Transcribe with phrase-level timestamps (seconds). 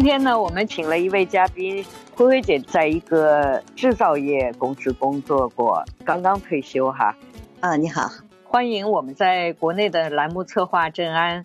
[0.00, 1.84] 今天呢，我们请了一位嘉宾，
[2.16, 7.14] 灰灰姐在一个制造业公司工作过，刚刚退休哈。
[7.60, 8.10] 啊，你好，
[8.42, 11.44] 欢迎我们在国内的栏目策划郑安。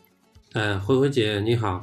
[0.54, 1.82] 呃，灰灰姐你好。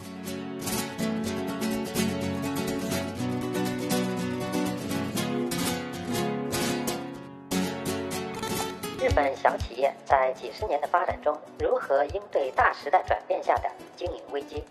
[8.98, 14.64] 日本小企业在几十年的发展中，如何应对大时代转变下的经营危机？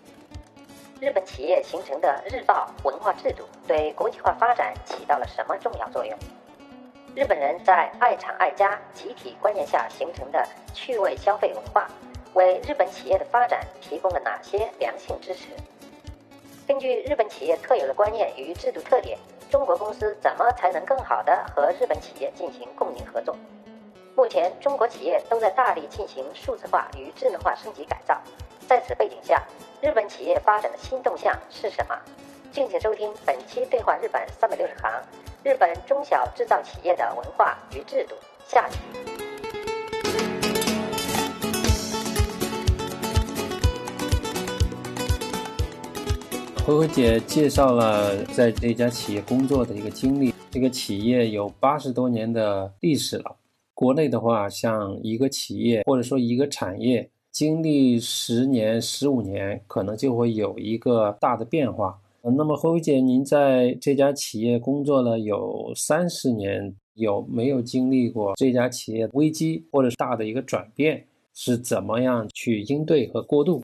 [1.02, 6.16] 日本企业形成的日报文化制度对国际化发展起到了什么重要作用？
[7.16, 11.88] 日本人在爱厂爱家集体观念下形成的趣味消费文化，
[12.34, 15.48] 为日本企业的发展提供了哪些良性支持？
[16.68, 19.18] 根据日本企业特有的观念与制度特点，
[19.50, 23.36] 中国公司怎么才能更好地和日本企业进行共赢合作？
[24.14, 28.16] 目前，中国企业都在大力进行数字化与智能化升级改造，
[28.68, 29.42] 在此背景下。
[29.82, 31.98] 日本企业发展的新动向是什么？
[32.52, 34.88] 敬请收听本期《对话日本三百六十行》，
[35.42, 38.14] 日本中小制造企业的文化与制度
[38.46, 38.78] 下集。
[46.64, 50.32] 灰灰姐介绍了在这家企业工作的一个经历。
[50.52, 53.34] 这个企业有八十多年的历史了。
[53.74, 57.10] 国内的话，像一个企业或者说一个产业。
[57.32, 61.98] 经历十年、十五年，可能就会有一个大的变化。
[62.20, 71.06] 那么，辉辉姐，您在这家企业工作了有三十年，有没有经历过这家企业危机或者是大的一个转变？
[71.34, 73.62] 是怎么样去应对和过渡？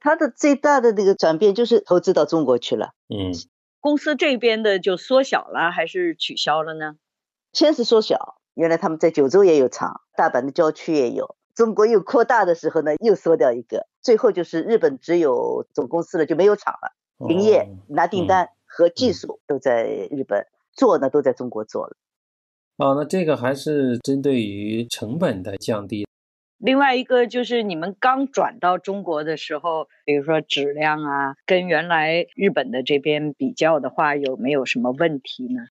[0.00, 2.90] 它的最大的那个转变就是投资到中国去了。
[3.08, 3.30] 嗯，
[3.78, 6.96] 公司这边的就缩小了，还是取消了呢？
[7.52, 11.36] 先是缩小，原来他们在九州也有厂，大阪的郊区也有。
[11.60, 21.96] 中国又扩大的时候呢，又缩掉一个，最后就是日本只有总公司了，就没有厂了，营业拿订单和技术都在日本做呢，都在中国做了。
[22.78, 26.06] 哦，那这个还是针对于成本的降低。
[26.56, 35.66] 另外一个就是你们刚转到中国的时候，比如说质量啊，跟原来日本的这边比较的话，有没有什么问题呢？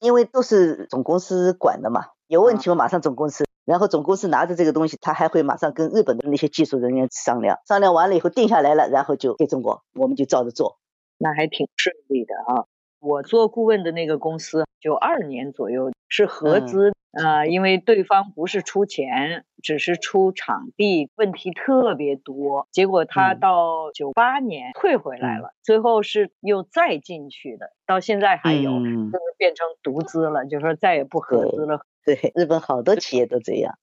[0.00, 3.44] 因为都是总公司管的嘛，有问题我马上总公司。
[3.66, 10.78] 然后总公司拿着这个东西，他还会马上跟日本的那些技术人员商量，商量完了以后定下来了，然后就给中国，我们就照着做，
[11.18, 12.64] 那还挺顺利的啊。
[13.00, 31.82] 我做顾问的那个公司，九二年左右是合资，呃，因为对方不是出钱，只是出场地，问题特别多，结果他到九八年退回来了，最后是又再进去的，到现在还有，就是变成独资了，就说再也不合资了。
[32.06, 33.78] 对， 日本好多企业都这样。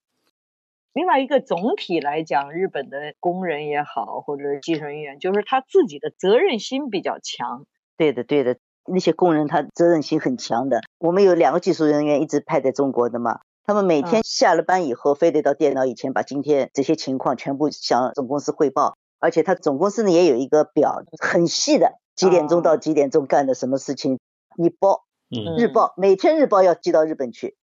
[0.93, 7.65] 另外一个总体来讲，日本的工人也好，或者是技术人员，就是他自己的责任心比较强。
[7.97, 10.81] 对的，对的，那些工人他责任心很强的。
[10.99, 24.19] 我们有两个技术人员一直派在中国的嘛，他们每天下了班以后，非得到电脑以前把今天这些情况全部向总公司汇报，而且他总公司呢也有一个表，很细的，几点钟到几点钟干的什么事情，
[24.55, 25.05] 你报，
[25.57, 27.57] 日报，每天日报要寄到日本去。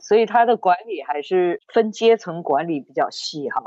[0.00, 3.62] 所以他的管理还是分阶层管理比较细哈。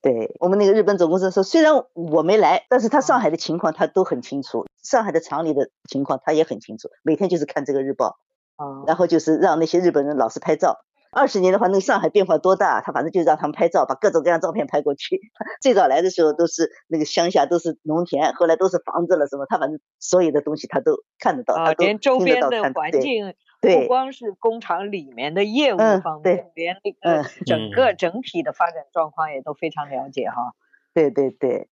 [0.00, 8.16] 对我们那个日本总公司说，虽然我没来，但是他上海的情况他都很清楚，上海的厂里的情况他也很清楚，每天就是看这个日报，
[8.56, 10.78] 啊，然后就是让那些日本人老是拍照。
[11.10, 15.20] 二十年的话，那个上海变化多大，他反正就让他们拍照，把各种各样照片拍过去。
[15.60, 23.34] 最早来的时候都是那个乡下都是农田，后来都是房子了什么，他反正所有的东西他都看得到，他连周边的环境。
[23.60, 30.54] 对不光是工厂里面的业务嗯方面，对连那个嗯整个整体的发展状况也都非常了解哈。
[30.94, 31.68] 对对对，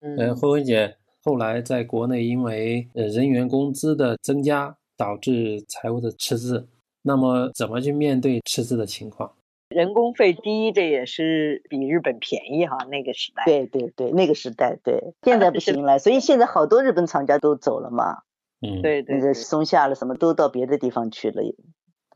[0.00, 6.68] 嗯，呃，慧慧姐后来在国内因为呃人员工资的增加，导致财务的赤字，
[7.02, 9.32] 那么怎么去面对赤字的情况？
[9.70, 13.44] 人工费低，这也是比日本便宜哈，那个时代。
[13.44, 18.22] 对对对，那个时代对，现在不行了，所以现在好多日本厂家都走了嘛，
[18.64, 21.42] 嗯，，那个对对对松下了，什么都到别的地方去了。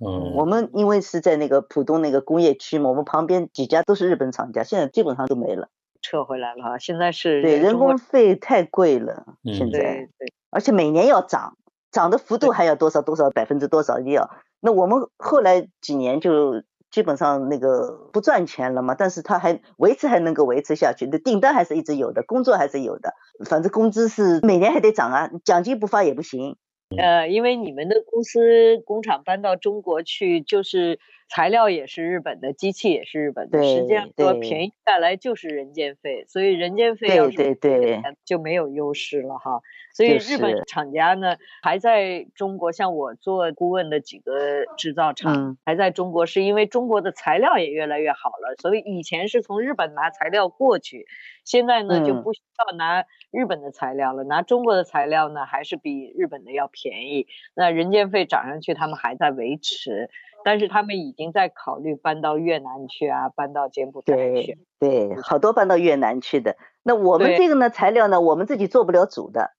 [0.00, 5.68] 嗯，我们因为是在那个浦东那个工业区嘛，我们旁边几家都是日本厂家，现在基本上都没了。
[6.00, 6.78] 撤回来了哈。
[6.78, 9.80] 现在是对，人工费太贵了，嗯对现在，
[10.18, 11.58] 对而且每年要涨，
[11.90, 14.30] 涨的幅度还要多少多少百分之多少要。
[14.60, 23.14] 那我们后来几年就基本上那个不赚钱了嘛，但是他还维持还能够维持下去，那订单还是一直有的，工作还是有的，
[23.49, 26.56] 反正工资是每年还得涨啊，奖金不发也不行。
[26.96, 38.02] 呃，因为你们的公司工厂搬到中国去，就是材料也是日本的，机器也是日本的，实际上说便宜下来就是人件费，所以人件费要是对对。
[38.25, 39.60] 就没有优势了哈。
[39.94, 40.64] 所以日本是。
[40.66, 45.58] 厂家呢，还在中国，像我做顾问的几个制造厂，嗯。
[45.64, 51.06] 还在中国，是因为中国的材料也越来越好了，所以以前是从日本拿材料过去，
[51.44, 52.22] 现在呢就嗯。
[52.22, 52.40] 不需
[52.70, 57.26] 要拿日本的材料了，拿中国的材料呢还是比日本的要便宜。
[57.54, 60.10] 那人件费涨上去，他们还在维持，
[60.48, 65.08] 但是他们已经在考虑搬到越南去啊，搬到柬埔寨去对。
[65.08, 66.56] 对，好多搬到越南去的。
[66.82, 69.50] 那我们这个呢，材料呢，我们自己做不了主的，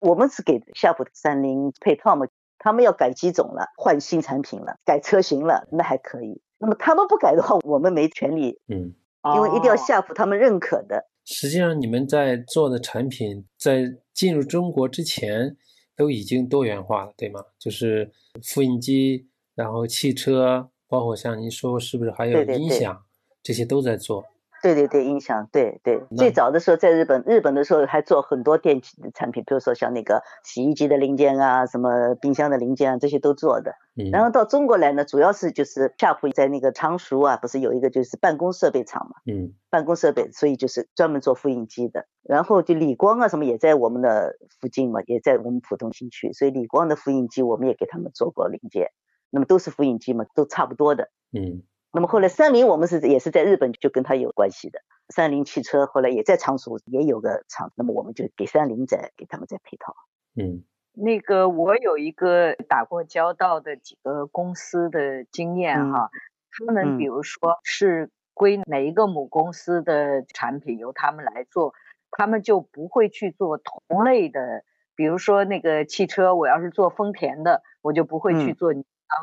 [0.00, 2.26] 我们是给夏普三菱配套嘛，
[2.58, 6.42] 他们要改机种了，换新产品了，改车型了，那还可以。
[6.58, 8.92] 那么他们不改的话，我们没权利，嗯，
[9.34, 11.06] 因为一定要哦夏普他们认可的。
[11.24, 15.56] 实际上你们在做的产品在进入中国之前
[15.96, 17.40] 都已经多元化了，对吗？
[17.58, 18.12] 就是
[18.42, 23.02] 复印机，然后汽车，包括像您说是不是还有音响，
[23.42, 24.24] 这些都在做。
[24.62, 26.02] 对对对，音响，对对。
[26.16, 33.74] 最早的时候在日本，日本的时候还做很多电器的产品，比如说像那个洗衣机的零件啊，什么冰箱的零件啊，这些都做的。
[33.94, 42.06] 嗯，然后到中国来呢，主要是就是夏普在那个常熟啊，不是有一个就是办公设备厂嘛，嗯办公设备，所以就是专门做复印机的。
[42.22, 48.88] 然后就理光啊什么也在我们的附近嘛，也在我们浦东新区，所以理光的复印机我们也给他们做过零件，
[49.34, 51.10] 那么都是复印机嘛，都差不多的。
[51.32, 59.94] 嗯那么后来三菱我们是也是在日本就跟他有关系的，三菱汽车后来也在常熟也有个厂，那么我们就给三菱在给他们在配套。
[60.36, 66.10] 嗯那个我有一个打过交道的几个公司的经验嗯哈，
[66.50, 71.74] 他们比嗯如说是归哪一个母公司的产品由他们来做，
[72.10, 74.64] 他们就不会去做同类的，
[74.96, 78.74] 比如说那个汽车，我要是做丰田的，我就不会去嗯做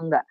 [0.09, 0.25] 的，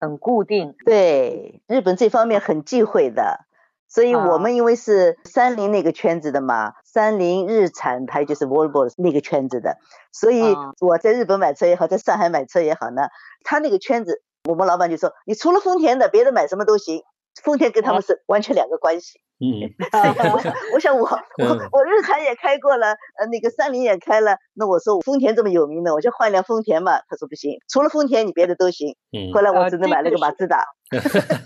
[0.00, 0.74] 很固定。
[0.84, 3.46] 对，日本这方面很忌讳的，
[3.88, 9.78] 所以我啊们因为是三菱那个圈子的嘛，三菱、日产还有就是 Volvo 那个圈子的，
[10.12, 13.08] 所以啊我在日本买车也好，在上海买车也好呢，
[13.44, 17.02] 他那个圈子，我们老板就说，你除了丰田的，别的买什么都行。
[17.42, 19.20] 丰田跟他们是完全两个关系。
[19.38, 19.68] 嗯
[20.32, 20.40] 我
[20.72, 21.06] 我想我
[21.36, 26.92] 嗯我我日产也开过了，呃，那个三菱也开了，那我说丰田这么有名的，我就换辆丰田嘛。
[27.06, 28.96] 他说不行，除了丰田你别的都行。
[29.12, 30.64] 嗯后来我只能买了个马自达。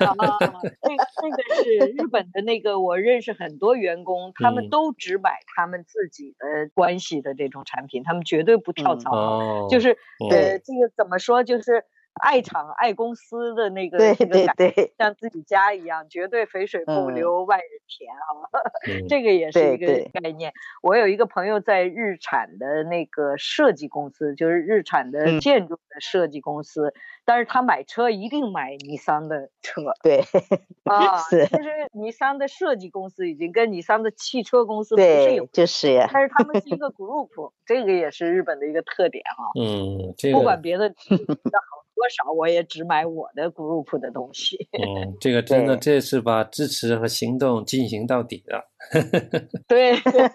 [0.06, 9.16] 啊， 那那个是日本的那个，我认识很多员工，他们嗯都只买他们自己的关系的这种产品，他们绝对不跳嗯槽。
[9.16, 18.50] 哦，就是嗯呃，这个怎么说，就是爱厂爱公司的那个对这个感对对，像自己家一样，绝对肥水不嗯流外人田啊。
[18.88, 20.52] 嗯这个也是一个对对概念。
[20.82, 26.92] 我有一个朋友在日产的那个设计公司，就是日产的嗯建筑的设计公司，
[27.24, 30.22] 但是他买车一定买尼桑的车对
[30.84, 31.18] 啊。
[31.30, 36.08] 是其实尼桑的设计公司已经跟尼桑的汽车公司不是一对回，就是呀。
[36.12, 39.42] 但是他们是一个 group，这个也是日本的一个特点啊。
[39.58, 44.56] 嗯，这不管别的的好多少，我也只买我的 group 的东西。
[44.72, 48.69] 嗯，这个真的这是把支持和行动进行到底了。
[49.68, 50.28] 对对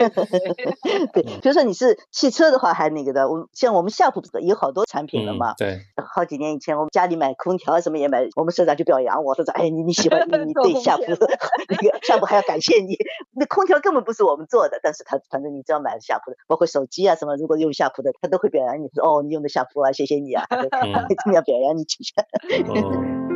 [1.41, 5.53] 比如说你是汽车的话，还那个的，我们像我们夏普有好多产品了嗯嘛。
[5.57, 5.79] 对，
[6.13, 12.97] 好几年以前，我们家里买空调什么也买，我们社长就表扬我，说说，哎，你你喜欢你 你对夏普 那个夏普还要感谢你。
[13.33, 22.23] 那空调根本不是我们做的，但是他反正你只要买了夏普的，包括手机啊什么，如果用夏普的，他都会表扬你，说哦，你用的夏普啊，谢谢你啊，对嗯这么样表扬你几下。
[22.49, 23.34] 嗯。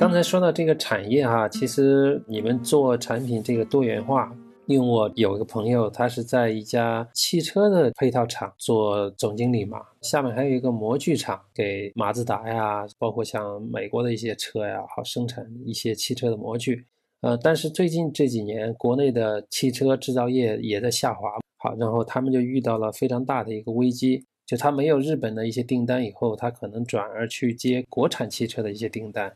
[0.00, 16.86] 刚才说到这个产业哈，其实你们做产品这个多元化，因为我有一个朋友，他是在一家汽车的配套厂做总经理嘛，下面还有一个模具厂，给马自达呀，包括像美国的一些车呀，好生产一些汽车的模具。
[17.20, 21.28] 呃，但是最近这几年，国内的汽车制造业也在下滑，
[21.58, 29.30] 好，然后他们就遇到了非常大的一个危机，就他没有日本的一些订单以后，他可能转而去接国产汽车的一些订单，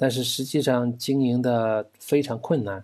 [0.00, 2.82] 但是实际上经营的非常困难，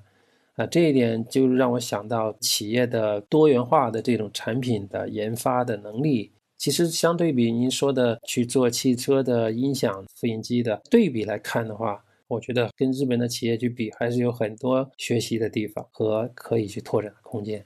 [0.57, 12.03] 啊，这一点就让我想到企业的多元化的这种产品的研发的能力，其实相对比您说的去做汽车的音响、复印机的对比来看的话。
[12.29, 17.65] 我觉得跟日本的企业去比，还是有很多学习的地方和可以去拓展的空间。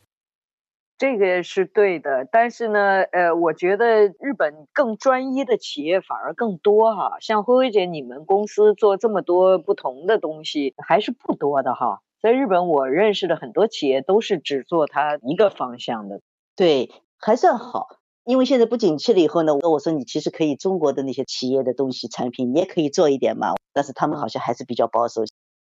[1.01, 7.17] 这个是对的，但是呢，呃，我觉得日本更专一的企业反而更多哈。
[7.21, 12.01] 像辉辉姐，你们公司做这么多不同的东西，还是不多的哈。
[12.21, 16.21] 在日本，我认识的很多企业都是只做它一个方向的，
[16.55, 17.89] 对，还算好。
[18.25, 23.55] 因为现在不景气了以后呢，我说你其实可以中国的那些企业的东西产品，你也可以做一点嘛。
[23.73, 25.23] 但是他们好像还是比较保守。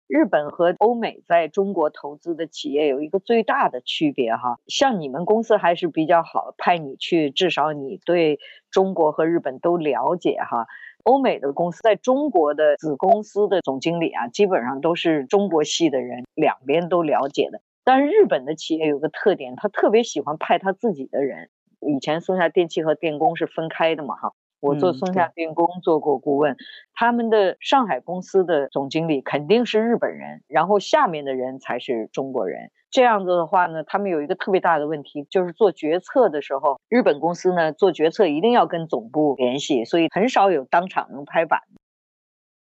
[0.07, 8.39] 日本和欧美在中国投资的企业有一个最大的区别哈，像你们公司还是比较好，派你去，至少你对
[8.71, 10.67] 中国和日本都了解哈。
[11.05, 17.61] 欧美的公司在中国的子公司的总经理啊，基本上都是中国系的人，两边都了解的。
[17.83, 21.51] 但是日本的企业有个特点，他特别喜欢派他自己的人。
[21.81, 24.33] 以前松下电器和电工是分开的嘛，哈，
[24.65, 26.57] 我做松下电工做过顾问，
[26.95, 32.71] 他们的上海公司的总经理肯定是日本人，然后下面的人才是中国人。
[32.91, 41.61] 这样子的话呢，他们有一个特别大的问题，就是做决策的时候，日本公司呢做决策一定要跟总部联系，所以很少有当场能拍板。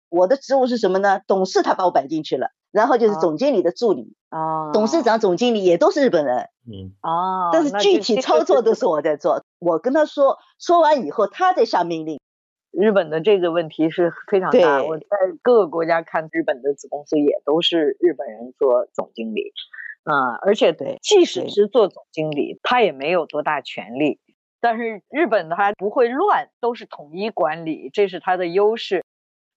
[0.10, 1.22] 我的职务是什么呢？
[1.26, 2.52] 董事他把我摆进去了。
[2.72, 9.44] 然后就是总经理的助理啊，董事长、总经理也都是日本人，嗯啊，但是具体操作都 是我在做。
[9.60, 12.20] 我跟他说，说完以后他再下命令。
[12.72, 15.06] 日本的这个问题是非常大，我在
[15.42, 19.52] 各个国家看日本的子公司也都是日本人做总经理，
[20.04, 24.20] 啊，而且对，即使是做总经理，他也没有多大权利。
[24.60, 29.04] 但是日本他不会乱，都是统一管理，这是他的优势。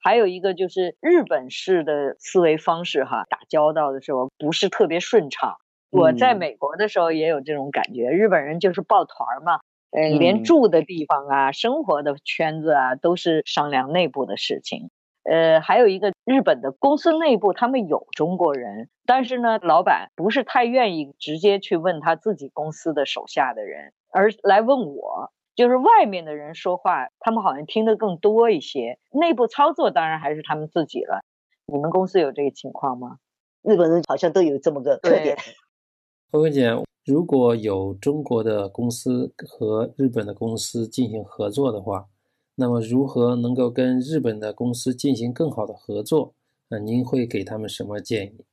[0.03, 5.57] 还有一个就是日本式的思维方式，哈，打交道的时候不是特别顺畅。
[5.91, 14.91] 我在美国的时候也有这种感觉，日本人就是抱团嘛，呃，连住的地方啊、生活的圈子啊，都是商量内部的事情。
[15.23, 25.31] 呃，还有一个日本的公司内部，他们有中国人，但是呢，老板不是太愿意直接去问他自己公司的手下的人，而来问我。
[25.61, 28.99] 就是外面的人说话，他们好像听得更多一些。
[29.11, 31.21] 内部操作当然还是他们自己了。
[31.67, 33.19] 你们公司有这个情况吗？
[33.61, 35.37] 日本人好像都有这么个特点。
[36.33, 36.71] 慧慧姐，
[37.05, 42.07] 如果有中国的公司和日本的公司进行合作的话，
[42.55, 46.33] 那么如何能够跟日本的公司进行更好的合作？
[46.71, 48.47] 那您会给他们什么建议？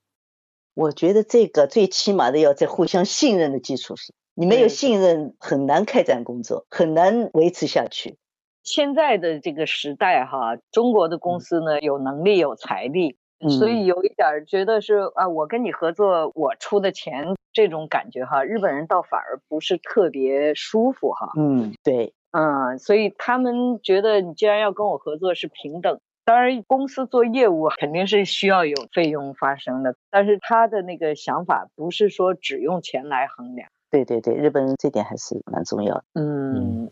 [0.74, 4.14] 我觉得这个最起码的要在互相信任的基础上。
[4.40, 8.18] 你没有信任，很难开展工作，很难维持下去。
[8.62, 13.18] 现在的这个时代，哈，中国的公司呢有能力有财力，
[13.58, 21.32] 所以有一点觉得是啊，我跟你合作，我出的钱这种感觉，哈，日本人倒反而不是特别舒服，哈。
[21.36, 33.68] 嗯，对，嗯，所以他们觉得你既然要跟我合作是平等，当然公司做业务肯定是需要有费用发生的，但是他的那个想法不是说只用钱来衡量。
[33.90, 36.04] 对对对，日本人这点还是蛮重要的。
[36.14, 36.92] 嗯，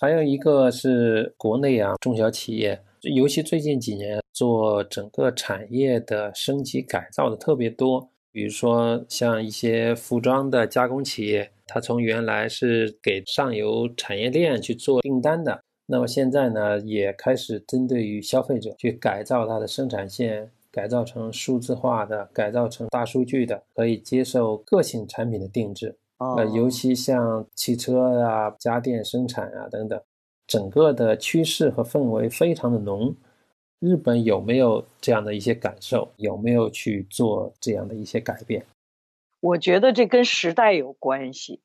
[0.00, 8.08] 还有一个是国内啊，中小企业，尤其最近几年做整个产业的升级改造的特别多。
[8.32, 25.98] 比如说像一些服装的加工企业，它从原来是给上游产业链去做订单的，那么现在呢，也开始针对于消费者去改造它的生产线，改造成数字化的，改造成大数据的，可以接受个性产品的定制。
[26.36, 30.00] 呃，尤其像汽车啊、家电生产啊等等，
[30.46, 33.14] 整个的趋势和氛围非常的浓。
[33.78, 36.12] 日本有没有这样的一些感受？
[36.16, 38.64] 有没有去做这样的一些改变？
[39.40, 41.60] 我觉得这跟时代有关系。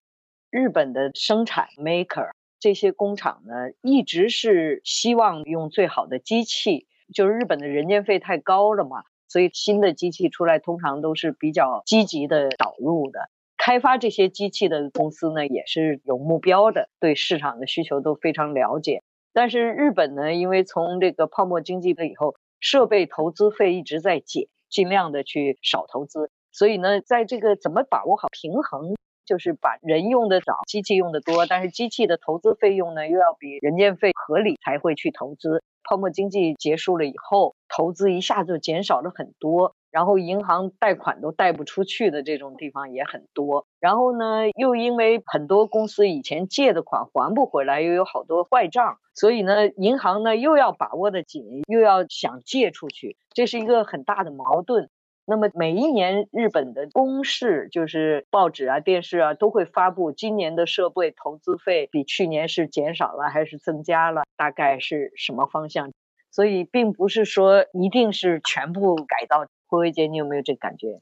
[0.49, 13.29] 日本的生产 maker 这些工厂呢，一直是希望用最好的机器，就是日本的人件费太高了嘛，所以新的机器出来通常都是比较积极的导入的。
[13.67, 19.03] 开发这些机器的公司呢，也是有目标的，对市场的需求都非常了解。
[19.33, 26.31] 但是日本呢，因为从这个泡沫经济了以后，设备投资费一直在减，尽量的去少投资。
[26.53, 28.95] 所以呢，在这个怎么把握好平衡，
[29.25, 35.61] 就是把人用的少，机器用的多，但是机器的投资费用呢又要比人件费合理才会去投资。
[35.83, 43.65] 泡沫经济结束了以后，投资一下就减少了很多，然后银行贷款都贷不出去的这种地方也很多。
[43.79, 54.89] 然后呢，又因为很多公司以前借的款还不回来，又有好多坏账，所以呢，银行呢又要把握的紧，又要想借出去，这是一个很大的矛盾。
[55.29, 65.91] 那么每一年日本的公示，就是报纸啊、电视啊，都会发布今年的设备投资费比去年是减少了还是增加了，大概是什么方向。
[66.31, 69.45] 所以并不是说一定是全部改造。
[69.67, 71.01] 慧慧姐，你有没有这感觉？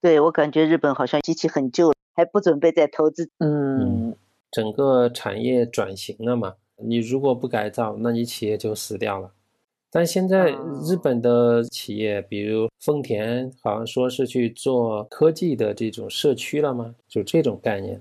[0.00, 3.30] 对我感觉日本好像机器很旧，还不准备再投资。
[3.38, 4.16] 嗯，
[4.50, 9.32] 整个产业转型了嘛，你如果不改造，那你企业就死掉了。
[9.92, 10.52] 但现在
[10.88, 16.94] 日本的企业，比如丰田，好像说是去做科技的这种社区了吗？
[17.08, 18.00] 就这种概念。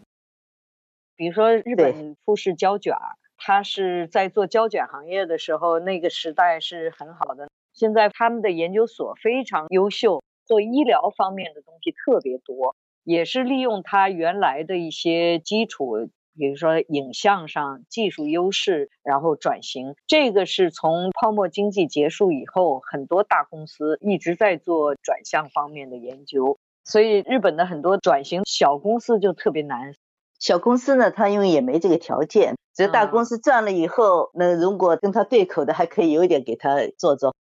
[1.15, 2.93] 比如说日本富士胶卷，
[3.35, 7.49] 它是在做胶卷行业的时候，那个时代是很好的。
[7.79, 16.09] 现在他们的研究所非常优秀，做医疗方面的东西特别多，也是利用它原来的一些基础。
[16.37, 26.57] 比如说影像上技术优势，然后转型，这个是从泡沫经济结束以后，很多大公司一直在做转向方面的研究。
[26.85, 29.95] 所以日本的很多转型小公司就特别难。
[30.39, 37.35] 小公司呢，它因为也没这个条件，只有大公司赚了以后，那如果跟他对口的，还可以有一点给他做做。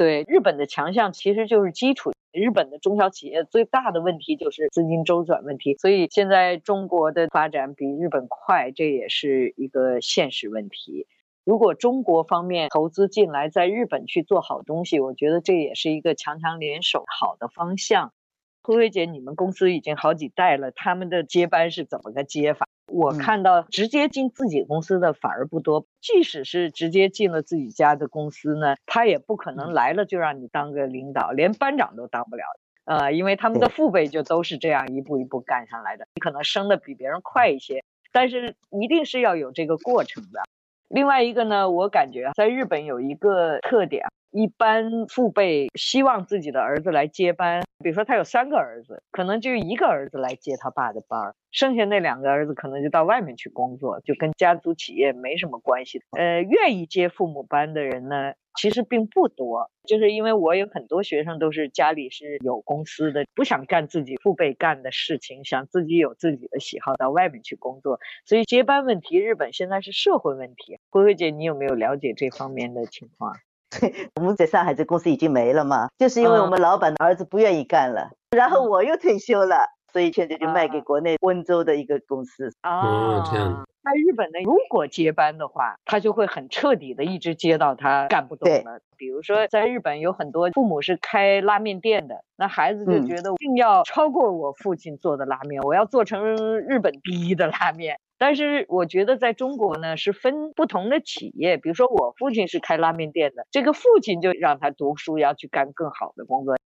[0.00, 2.12] 对日本的强项其实就是基础。
[2.32, 11.06] 日本的中小企业最大的问题就是资金周转问题，所以现在中国的发展比日本快，这也是一个现实问题。
[11.44, 18.14] 如果中国方面投资进来，在日本去做好东西，我觉得这也是一个强强联手好的方向。
[18.62, 22.66] 慧慧姐，你们公司已经好几代了，他们的接班是怎么个接法？
[22.90, 32.44] 我看到直接进自己公司的反而不多，即使是直接进了自己家的公司呢，他也不可能来了就让你当个领导，连班长都当不了，
[32.84, 40.42] 呃，因为他们的父辈就都是这样一步一步干上来的，你可能升的比别人快一些，但是一定是要有这个过程的。
[40.88, 44.06] 另外一个呢，我感觉在日本有一个特点。
[44.30, 56.00] 一般父辈希望自己的儿子来接班，比如说他有三个儿子，可能就一个儿子来接他爸的班儿，剩下那两个儿子可能就到外面去工作，就跟家族企业没什么关系。
[56.16, 67.98] 呃，愿意接父母班的人呢，其实并不多，就是因为我有很多学生都是家里是有公司的，不想干自己父辈干的事情，想自己有自己的喜好，到外面去工作。
[68.24, 70.78] 所以接班问题，日本现在是社会问题。
[70.90, 73.34] 慧慧姐，你有没有了解这方面的情况？
[74.16, 82.52] 我们在上海这公司已经没了嘛，就是因为我们老板的儿子不愿意干了，然后我又退休了，所以现在就卖给国内温州的一个公司。
[82.62, 83.64] 哦，这样。
[83.82, 88.78] 在日本呢，如果接班的话，他就会很彻底的一直接到他干不动了。
[88.98, 97.98] 比如说，在日本有很多父母是开拉面店的，那孩子就觉得一定要超过我父亲做的拉面，我要做成日本第一的拉面。
[98.20, 101.56] 但是我觉得在中国呢，是分不同的企业。
[101.56, 106.58] 比如说我父亲是开拉面店的，这个父亲就让他读书，要去干更好的工作。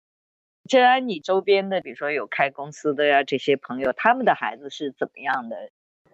[0.68, 5.56] 既然你周边的，比如说有开公司的呀，这些朋友，他们的孩子是怎么样的？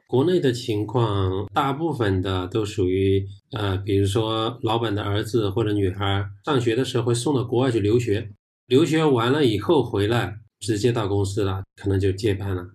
[0.08, 3.25] 国内的情况，大部分的都属于
[3.58, 8.30] 呃，比如说老板的儿子或者女孩上学的时候会送到国外去留学，
[8.67, 12.65] 留学完了以后回来直接到公司了，可能就接班了。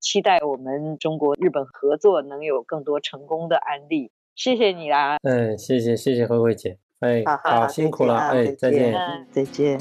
[0.00, 4.10] 期待我们中国日本合作能有更多成功的案例。
[4.34, 5.18] 谢谢你啦！
[5.22, 8.94] 嗯，谢谢谢谢慧慧姐，哎，好辛苦了，哎，再见，
[9.30, 9.78] 再见。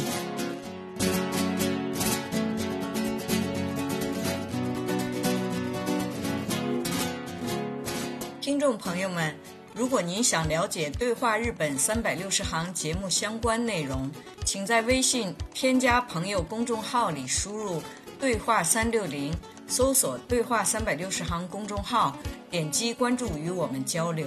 [8.41, 9.33] 听众朋友们，
[9.73, 14.11] 如果您想了解《对话日本三百六十行》节目相关内容，
[14.43, 17.81] 请在微信添加朋友公众号里输入
[18.19, 19.31] “对话三六零”。
[19.69, 22.17] 搜索“对话三百六十行”公众号，
[22.49, 24.25] 点击关注与我们交流。